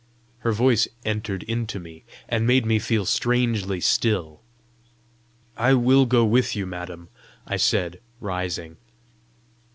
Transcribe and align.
Her 0.39 0.51
voice 0.51 0.87
entered 1.05 1.43
into 1.43 1.79
me, 1.79 2.05
and 2.27 2.47
made 2.47 2.65
me 2.65 2.79
feel 2.79 3.05
strangely 3.05 3.79
still. 3.79 4.41
"I 5.55 5.75
will 5.75 6.07
go 6.07 6.25
with 6.25 6.55
you, 6.55 6.65
madam," 6.65 7.09
I 7.45 7.57
said, 7.57 7.99
rising. 8.19 8.77